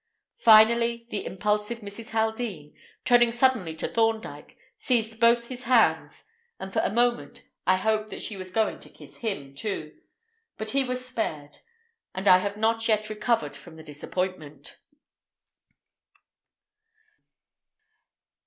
Finally, 0.39 1.05
the 1.11 1.23
impulsive 1.27 1.81
Mrs. 1.81 2.09
Haldean, 2.09 2.73
turning 3.05 3.31
suddenly 3.31 3.75
to 3.75 3.87
Thorndyke, 3.87 4.57
seized 4.79 5.19
both 5.19 5.45
his 5.45 5.65
hands, 5.65 6.25
and 6.59 6.73
for 6.73 6.79
a 6.79 6.89
moment 6.89 7.43
I 7.67 7.75
hoped 7.75 8.09
that 8.09 8.23
she 8.23 8.35
was 8.35 8.49
going 8.49 8.79
to 8.79 8.89
kiss 8.89 9.17
him, 9.17 9.53
too. 9.53 9.95
But 10.57 10.71
he 10.71 10.83
was 10.83 11.05
spared, 11.07 11.59
and 12.15 12.27
I 12.27 12.39
have 12.39 12.57
not 12.57 12.87
yet 12.87 13.11
recovered 13.11 13.55
from 13.55 13.75
the 13.75 13.83
disappointment. 13.83 14.77